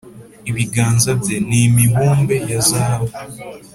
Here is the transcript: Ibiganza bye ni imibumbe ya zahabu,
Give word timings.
Ibiganza 0.49 1.09
bye 1.19 1.37
ni 1.47 1.57
imibumbe 1.67 2.35
ya 2.49 2.59
zahabu, 2.67 3.11